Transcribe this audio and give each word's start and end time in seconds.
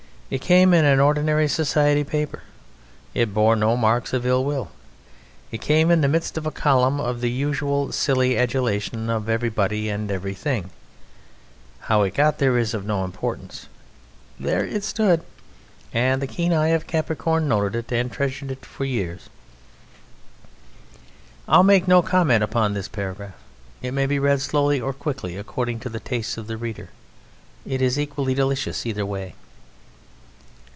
It 0.31 0.39
came 0.39 0.73
in 0.73 0.85
an 0.85 1.01
ordinary 1.01 1.49
society 1.49 2.05
paper. 2.05 2.43
It 3.13 3.33
bore 3.33 3.57
no 3.57 3.75
marks 3.75 4.13
of 4.13 4.25
ill 4.25 4.45
will. 4.45 4.71
It 5.51 5.59
came 5.59 5.91
in 5.91 5.99
the 5.99 6.07
midst 6.07 6.37
of 6.37 6.45
a 6.45 6.51
column 6.51 7.01
of 7.01 7.19
the 7.19 7.29
usual 7.29 7.91
silly 7.91 8.37
adulation 8.37 9.09
of 9.09 9.27
everybody 9.27 9.89
and 9.89 10.09
everything; 10.09 10.69
how 11.81 12.03
it 12.03 12.13
got 12.13 12.37
there 12.37 12.57
is 12.57 12.73
of 12.73 12.85
no 12.85 13.03
importance. 13.03 13.67
There 14.39 14.65
it 14.65 14.85
stood 14.85 15.25
and 15.91 16.21
the 16.21 16.27
keen 16.27 16.53
eye 16.53 16.69
of 16.69 16.87
Capricorn 16.87 17.49
noted 17.49 17.75
it 17.75 17.91
and 17.91 18.09
treasured 18.09 18.51
it 18.51 18.65
for 18.65 18.85
years. 18.85 19.27
I 21.45 21.57
will 21.57 21.65
make 21.65 21.89
no 21.89 22.01
comment 22.01 22.41
upon 22.41 22.73
this 22.73 22.87
paragraph. 22.87 23.35
It 23.81 23.91
may 23.91 24.05
be 24.05 24.17
read 24.17 24.39
slowly 24.39 24.79
or 24.79 24.93
quickly, 24.93 25.35
according 25.35 25.81
to 25.81 25.89
the 25.89 25.99
taste 25.99 26.37
of 26.37 26.47
the 26.47 26.55
reader; 26.55 26.89
it 27.65 27.81
is 27.81 27.99
equally 27.99 28.33
delicious 28.33 28.85
either 28.85 29.05
way. 29.05 29.35